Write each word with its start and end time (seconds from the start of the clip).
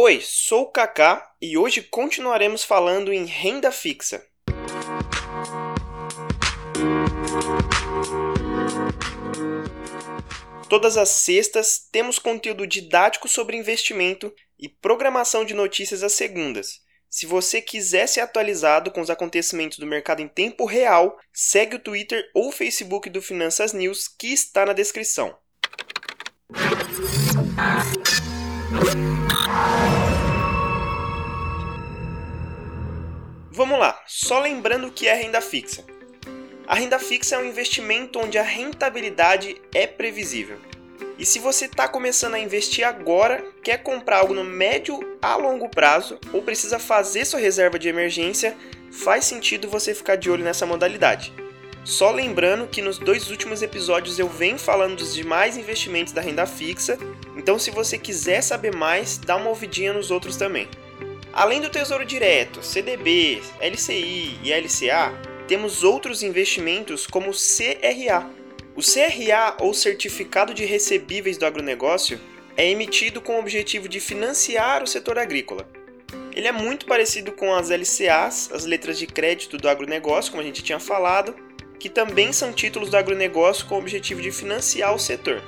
Oi, 0.00 0.20
sou 0.22 0.62
o 0.62 0.70
Kaká 0.70 1.28
e 1.42 1.58
hoje 1.58 1.82
continuaremos 1.82 2.62
falando 2.62 3.12
em 3.12 3.24
renda 3.24 3.72
fixa. 3.72 4.24
Todas 10.68 10.96
as 10.96 11.08
sextas 11.08 11.80
temos 11.90 12.20
conteúdo 12.20 12.64
didático 12.64 13.26
sobre 13.28 13.56
investimento 13.56 14.32
e 14.56 14.68
programação 14.68 15.44
de 15.44 15.52
notícias 15.52 16.04
às 16.04 16.12
segundas. 16.12 16.80
Se 17.10 17.26
você 17.26 17.60
quiser 17.60 18.06
ser 18.06 18.20
atualizado 18.20 18.92
com 18.92 19.00
os 19.00 19.10
acontecimentos 19.10 19.78
do 19.78 19.86
mercado 19.86 20.22
em 20.22 20.28
tempo 20.28 20.64
real, 20.64 21.18
segue 21.32 21.74
o 21.74 21.80
Twitter 21.80 22.22
ou 22.32 22.52
Facebook 22.52 23.10
do 23.10 23.20
Finanças 23.20 23.72
News 23.72 24.06
que 24.06 24.32
está 24.32 24.64
na 24.64 24.72
descrição. 24.72 25.36
Vamos 33.78 33.94
lá, 33.94 34.02
só 34.08 34.40
lembrando 34.40 34.88
o 34.88 34.90
que 34.90 35.06
é 35.06 35.14
renda 35.14 35.40
fixa. 35.40 35.84
A 36.66 36.74
renda 36.74 36.98
fixa 36.98 37.36
é 37.36 37.38
um 37.38 37.44
investimento 37.44 38.18
onde 38.18 38.36
a 38.36 38.42
rentabilidade 38.42 39.54
é 39.72 39.86
previsível. 39.86 40.58
E 41.16 41.24
se 41.24 41.38
você 41.38 41.66
está 41.66 41.86
começando 41.86 42.34
a 42.34 42.40
investir 42.40 42.84
agora, 42.84 43.40
quer 43.62 43.80
comprar 43.84 44.16
algo 44.16 44.34
no 44.34 44.42
médio 44.42 44.98
a 45.22 45.36
longo 45.36 45.68
prazo 45.68 46.18
ou 46.32 46.42
precisa 46.42 46.80
fazer 46.80 47.24
sua 47.24 47.38
reserva 47.38 47.78
de 47.78 47.88
emergência, 47.88 48.56
faz 48.90 49.26
sentido 49.26 49.70
você 49.70 49.94
ficar 49.94 50.16
de 50.16 50.28
olho 50.28 50.42
nessa 50.42 50.66
modalidade. 50.66 51.32
Só 51.84 52.10
lembrando 52.10 52.66
que 52.66 52.82
nos 52.82 52.98
dois 52.98 53.30
últimos 53.30 53.62
episódios 53.62 54.18
eu 54.18 54.28
venho 54.28 54.58
falando 54.58 54.96
dos 54.96 55.14
demais 55.14 55.56
investimentos 55.56 56.12
da 56.12 56.20
renda 56.20 56.46
fixa, 56.46 56.98
então 57.36 57.60
se 57.60 57.70
você 57.70 57.96
quiser 57.96 58.42
saber 58.42 58.74
mais, 58.74 59.18
dá 59.18 59.36
uma 59.36 59.50
ouvidinha 59.50 59.92
nos 59.92 60.10
outros 60.10 60.36
também. 60.36 60.68
Além 61.32 61.60
do 61.60 61.70
Tesouro 61.70 62.04
Direto, 62.04 62.62
CDB, 62.62 63.40
LCI 63.60 64.40
e 64.42 64.52
LCA, 64.52 65.12
temos 65.46 65.84
outros 65.84 66.22
investimentos 66.22 67.06
como 67.06 67.30
o 67.30 67.34
CRA. 67.34 68.28
O 68.74 68.80
CRA, 68.80 69.56
ou 69.60 69.72
Certificado 69.74 70.54
de 70.54 70.64
Recebíveis 70.64 71.36
do 71.36 71.46
Agronegócio, 71.46 72.20
é 72.56 72.68
emitido 72.68 73.20
com 73.20 73.36
o 73.36 73.38
objetivo 73.38 73.88
de 73.88 74.00
financiar 74.00 74.82
o 74.82 74.86
setor 74.86 75.18
agrícola. 75.18 75.68
Ele 76.34 76.46
é 76.46 76.52
muito 76.52 76.86
parecido 76.86 77.32
com 77.32 77.54
as 77.54 77.70
LCAs, 77.70 78.50
as 78.52 78.64
letras 78.64 78.98
de 78.98 79.06
crédito 79.06 79.56
do 79.58 79.68
agronegócio, 79.68 80.30
como 80.30 80.42
a 80.42 80.46
gente 80.46 80.62
tinha 80.62 80.78
falado, 80.78 81.34
que 81.78 81.88
também 81.88 82.32
são 82.32 82.52
títulos 82.52 82.90
do 82.90 82.96
agronegócio 82.96 83.66
com 83.66 83.74
o 83.74 83.78
objetivo 83.78 84.20
de 84.20 84.30
financiar 84.30 84.94
o 84.94 84.98
setor. 84.98 85.42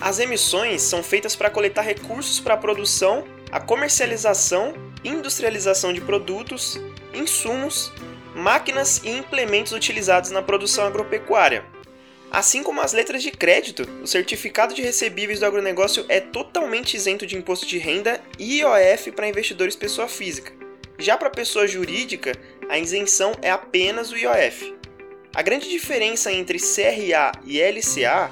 As 0.00 0.18
emissões 0.18 0.82
são 0.82 1.02
feitas 1.02 1.34
para 1.34 1.50
coletar 1.50 1.82
recursos 1.82 2.38
para 2.38 2.54
a 2.54 2.58
produção, 2.58 3.24
a 3.50 3.60
comercialização 3.60 4.74
industrialização 5.08 5.92
de 5.92 6.00
produtos, 6.00 6.80
insumos, 7.14 7.92
máquinas 8.34 9.00
e 9.02 9.10
implementos 9.10 9.72
utilizados 9.72 10.30
na 10.30 10.42
produção 10.42 10.86
agropecuária. 10.86 11.64
Assim 12.30 12.62
como 12.62 12.80
as 12.80 12.92
letras 12.92 13.22
de 13.22 13.30
crédito, 13.30 13.88
o 14.02 14.06
certificado 14.06 14.74
de 14.74 14.82
recebíveis 14.82 15.40
do 15.40 15.46
agronegócio 15.46 16.04
é 16.08 16.20
totalmente 16.20 16.96
isento 16.96 17.26
de 17.26 17.36
imposto 17.36 17.66
de 17.66 17.78
renda 17.78 18.20
e 18.38 18.58
IOF 18.58 19.12
para 19.12 19.28
investidores 19.28 19.76
pessoa 19.76 20.08
física. 20.08 20.52
Já 20.98 21.16
para 21.16 21.30
pessoa 21.30 21.66
jurídica, 21.66 22.32
a 22.68 22.78
isenção 22.78 23.32
é 23.40 23.50
apenas 23.50 24.10
o 24.10 24.16
IOF. 24.16 24.74
A 25.34 25.42
grande 25.42 25.68
diferença 25.68 26.32
entre 26.32 26.58
CRA 26.58 27.32
e 27.44 27.60
LCA 27.60 28.30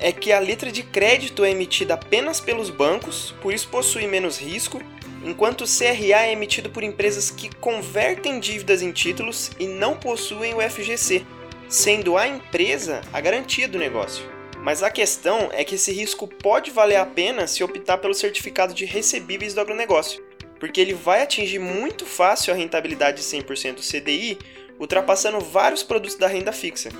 é 0.00 0.10
que 0.12 0.32
a 0.32 0.38
letra 0.38 0.72
de 0.72 0.82
crédito 0.82 1.44
é 1.44 1.50
emitida 1.50 1.94
apenas 1.94 2.40
pelos 2.40 2.70
bancos, 2.70 3.34
por 3.42 3.52
isso 3.52 3.68
possui 3.68 4.06
menos 4.06 4.38
risco 4.38 4.80
enquanto 5.24 5.62
o 5.62 5.66
CRA 5.66 6.26
é 6.26 6.32
emitido 6.32 6.70
por 6.70 6.82
empresas 6.82 7.30
que 7.30 7.54
convertem 7.56 8.38
dívidas 8.38 8.82
em 8.82 8.92
títulos 8.92 9.50
e 9.58 9.66
não 9.66 9.96
possuem 9.96 10.54
o 10.54 10.60
FGC, 10.60 11.24
sendo 11.68 12.16
a 12.16 12.28
empresa 12.28 13.00
a 13.12 13.20
garantia 13.20 13.66
do 13.66 13.78
negócio. 13.78 14.24
Mas 14.60 14.82
a 14.82 14.90
questão 14.90 15.50
é 15.52 15.64
que 15.64 15.74
esse 15.74 15.92
risco 15.92 16.28
pode 16.28 16.70
valer 16.70 16.96
a 16.96 17.06
pena 17.06 17.46
se 17.46 17.64
optar 17.64 17.98
pelo 17.98 18.14
certificado 18.14 18.72
de 18.72 18.84
recebíveis 18.84 19.54
do 19.54 19.60
agronegócio, 19.60 20.22
porque 20.60 20.80
ele 20.80 20.94
vai 20.94 21.22
atingir 21.22 21.58
muito 21.58 22.06
fácil 22.06 22.52
a 22.52 22.56
rentabilidade 22.56 23.18
de 23.18 23.24
100% 23.24 23.80
CDI, 23.80 24.38
ultrapassando 24.78 25.40
vários 25.40 25.82
produtos 25.82 26.16
da 26.16 26.26
renda 26.26 26.52
fixa. 26.52 26.90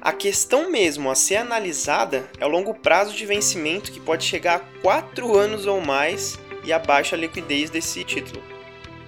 A 0.00 0.12
questão 0.12 0.70
mesmo 0.70 1.10
a 1.10 1.14
ser 1.14 1.36
analisada 1.36 2.28
é 2.38 2.46
o 2.46 2.48
longo 2.48 2.72
prazo 2.74 3.14
de 3.14 3.26
vencimento 3.26 3.90
que 3.90 4.00
pode 4.00 4.24
chegar 4.24 4.56
a 4.56 4.80
4 4.80 5.36
anos 5.36 5.66
ou 5.66 5.80
mais 5.80 6.38
e 6.64 6.72
a 6.72 6.78
baixa 6.78 7.16
liquidez 7.16 7.70
desse 7.70 8.04
título. 8.04 8.42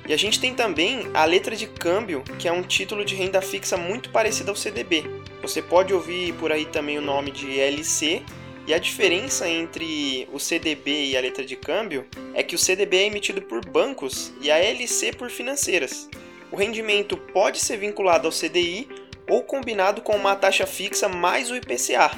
E 0.08 0.12
a 0.12 0.16
gente 0.16 0.40
tem 0.40 0.54
também 0.54 1.08
a 1.14 1.24
letra 1.24 1.54
de 1.54 1.66
câmbio, 1.66 2.22
que 2.38 2.48
é 2.48 2.52
um 2.52 2.62
título 2.62 3.04
de 3.04 3.14
renda 3.14 3.40
fixa 3.40 3.76
muito 3.76 4.10
parecido 4.10 4.50
ao 4.50 4.56
CDB. 4.56 5.04
Você 5.42 5.62
pode 5.62 5.94
ouvir 5.94 6.32
por 6.34 6.50
aí 6.50 6.66
também 6.66 6.98
o 6.98 7.02
nome 7.02 7.30
de 7.30 7.60
LC, 7.60 8.22
e 8.66 8.74
a 8.74 8.78
diferença 8.78 9.48
entre 9.48 10.28
o 10.32 10.38
CDB 10.38 11.06
e 11.06 11.16
a 11.16 11.20
letra 11.20 11.44
de 11.44 11.56
câmbio 11.56 12.06
é 12.34 12.42
que 12.42 12.54
o 12.54 12.58
CDB 12.58 12.98
é 12.98 13.06
emitido 13.06 13.42
por 13.42 13.64
bancos 13.64 14.32
e 14.40 14.50
a 14.50 14.58
LC 14.58 15.12
por 15.12 15.30
financeiras. 15.30 16.08
O 16.52 16.56
rendimento 16.56 17.16
pode 17.16 17.58
ser 17.58 17.78
vinculado 17.78 18.28
ao 18.28 18.32
CDI 18.32 18.88
ou 19.28 19.42
combinado 19.42 20.02
com 20.02 20.14
uma 20.14 20.36
taxa 20.36 20.66
fixa 20.66 21.08
mais 21.08 21.50
o 21.50 21.56
IPCA. 21.56 22.10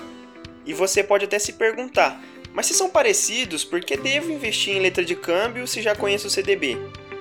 E 0.66 0.72
você 0.72 1.02
pode 1.02 1.24
até 1.24 1.38
se 1.38 1.54
perguntar: 1.54 2.22
mas 2.54 2.66
se 2.66 2.74
são 2.74 2.90
parecidos, 2.90 3.64
por 3.64 3.80
que 3.80 3.96
devo 3.96 4.30
investir 4.30 4.76
em 4.76 4.80
letra 4.80 5.04
de 5.04 5.16
câmbio 5.16 5.66
se 5.66 5.80
já 5.80 5.94
conheço 5.94 6.26
o 6.26 6.30
CDB? 6.30 6.76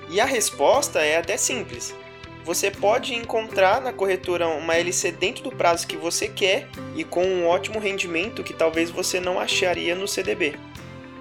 E 0.10 0.20
a 0.20 0.26
resposta 0.26 1.00
é 1.00 1.18
até 1.18 1.38
simples. 1.38 1.96
Você 2.44 2.72
pode 2.72 3.14
encontrar 3.14 3.82
na 3.82 3.94
corretora 3.94 4.48
uma 4.48 4.76
LC 4.76 5.12
dentro 5.12 5.44
do 5.44 5.52
prazo 5.52 5.88
que 5.88 5.96
você 5.96 6.28
quer 6.28 6.68
e 6.96 7.04
com 7.04 7.24
um 7.24 7.48
ótimo 7.48 7.80
rendimento 7.80 8.44
que 8.44 8.54
talvez 8.54 8.90
você 8.90 9.20
não 9.20 9.40
acharia 9.40 9.96
no 9.96 10.08
CDB. 10.08 10.56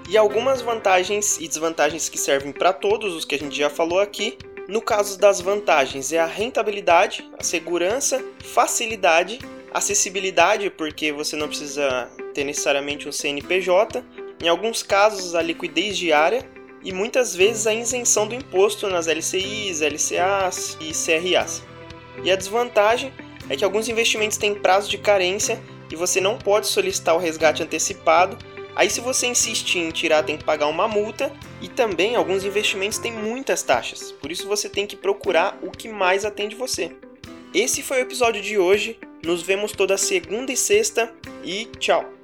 E 0.09 0.17
algumas 0.17 0.61
vantagens 0.61 1.37
e 1.39 1.47
desvantagens 1.47 2.09
que 2.09 2.17
servem 2.17 2.51
para 2.51 2.73
todos 2.73 3.13
os 3.13 3.23
que 3.23 3.35
a 3.35 3.39
gente 3.39 3.55
já 3.55 3.69
falou 3.69 3.99
aqui. 3.99 4.37
No 4.67 4.81
caso 4.81 5.17
das 5.17 5.39
vantagens, 5.39 6.11
é 6.11 6.19
a 6.19 6.25
rentabilidade, 6.25 7.29
a 7.37 7.43
segurança, 7.43 8.23
facilidade, 8.43 9.39
acessibilidade, 9.73 10.69
porque 10.69 11.11
você 11.13 11.35
não 11.35 11.47
precisa 11.47 12.09
ter 12.31 12.43
necessariamente 12.43 13.07
um 13.07 13.11
CNPJ, 13.11 14.03
em 14.41 14.47
alguns 14.47 14.81
casos 14.81 15.35
a 15.35 15.41
liquidez 15.41 15.97
diária 15.97 16.47
e 16.83 16.91
muitas 16.91 17.35
vezes 17.35 17.67
a 17.67 17.73
isenção 17.73 18.27
do 18.27 18.33
imposto 18.35 18.87
nas 18.87 19.07
LCIs, 19.07 19.81
LCAs 19.81 20.77
e 20.79 20.91
CRAs. 20.91 21.63
E 22.23 22.31
a 22.31 22.35
desvantagem 22.35 23.13
é 23.49 23.55
que 23.55 23.63
alguns 23.63 23.87
investimentos 23.87 24.37
têm 24.37 24.55
prazo 24.55 24.89
de 24.89 24.97
carência 24.97 25.61
e 25.91 25.95
você 25.95 26.21
não 26.21 26.37
pode 26.37 26.67
solicitar 26.67 27.15
o 27.15 27.19
resgate 27.19 27.61
antecipado. 27.61 28.37
Aí, 28.75 28.89
se 28.89 29.01
você 29.01 29.27
insistir 29.27 29.79
em 29.79 29.91
tirar, 29.91 30.23
tem 30.23 30.37
que 30.37 30.43
pagar 30.43 30.67
uma 30.67 30.87
multa. 30.87 31.31
E 31.61 31.67
também 31.67 32.15
alguns 32.15 32.43
investimentos 32.43 32.97
têm 32.97 33.11
muitas 33.11 33.61
taxas, 33.61 34.11
por 34.11 34.31
isso 34.31 34.47
você 34.47 34.67
tem 34.67 34.87
que 34.87 34.95
procurar 34.95 35.59
o 35.61 35.69
que 35.69 35.87
mais 35.87 36.25
atende 36.25 36.55
você. 36.55 36.91
Esse 37.53 37.83
foi 37.83 37.97
o 37.97 38.01
episódio 38.01 38.41
de 38.41 38.57
hoje. 38.57 38.97
Nos 39.23 39.43
vemos 39.43 39.71
toda 39.71 39.95
segunda 39.97 40.51
e 40.51 40.57
sexta 40.57 41.13
e 41.43 41.65
tchau! 41.77 42.20